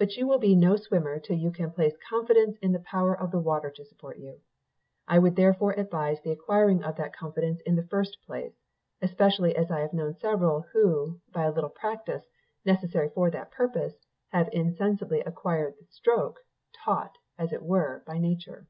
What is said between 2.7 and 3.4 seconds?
the power of the